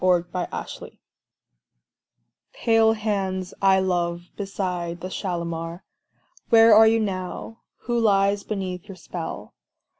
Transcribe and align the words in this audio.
Kashmiri 0.01 0.47
Song 0.79 0.89
Pale 2.53 2.93
hands 2.93 3.53
I 3.61 3.79
love 3.79 4.31
beside 4.35 4.99
the 5.01 5.11
Shalimar, 5.11 5.83
Where 6.49 6.73
are 6.73 6.87
you 6.87 6.99
now? 6.99 7.59
Who 7.81 7.99
lies 7.99 8.41
beneath 8.43 8.87
your 8.87 8.97
spell? 8.97 9.53